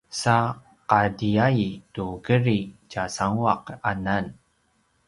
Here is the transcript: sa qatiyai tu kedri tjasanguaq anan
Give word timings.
sa 0.21 0.37
qatiyai 0.89 1.65
tu 1.93 2.05
kedri 2.25 2.59
tjasanguaq 2.89 3.63
anan 3.91 4.25